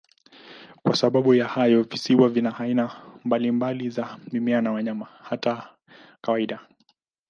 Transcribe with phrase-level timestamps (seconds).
[0.83, 5.75] Kwa sababu ya hayo, visiwa vina aina mbalimbali za mimea na wanyama, hata
[6.21, 6.67] kawaida.